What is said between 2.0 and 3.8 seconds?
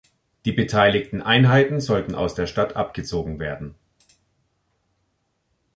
aus der Stadt abgezogen werden.